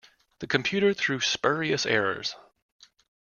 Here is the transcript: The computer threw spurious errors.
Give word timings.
The 0.39 0.47
computer 0.47 0.95
threw 0.95 1.21
spurious 1.21 1.85
errors. 1.85 2.35